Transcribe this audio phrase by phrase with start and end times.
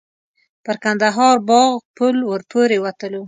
[0.63, 3.19] پر کندهار باغ پل ور پورې وتلو.